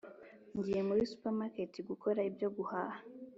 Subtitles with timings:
[0.57, 2.97] ngiye muri supermarket gukora ibyo guhaha.